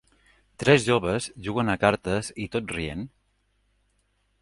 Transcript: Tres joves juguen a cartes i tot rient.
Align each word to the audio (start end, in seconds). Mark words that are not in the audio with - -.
Tres 0.63 0.85
joves 0.87 1.27
juguen 1.49 1.71
a 1.73 1.77
cartes 1.85 2.33
i 2.47 2.51
tot 2.57 2.77
rient. 2.79 3.09